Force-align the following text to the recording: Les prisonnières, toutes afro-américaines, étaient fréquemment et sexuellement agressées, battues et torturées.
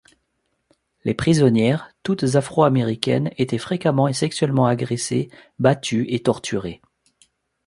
Les 1.03 1.13
prisonnières, 1.13 1.91
toutes 2.01 2.35
afro-américaines, 2.35 3.29
étaient 3.37 3.59
fréquemment 3.59 4.07
et 4.07 4.13
sexuellement 4.13 4.65
agressées, 4.65 5.29
battues 5.59 6.07
et 6.09 6.23
torturées. 6.23 6.81